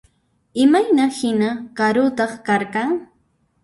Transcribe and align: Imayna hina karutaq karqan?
Imayna 0.63 1.05
hina 1.17 1.49
karutaq 1.77 2.31
karqan? 2.47 2.91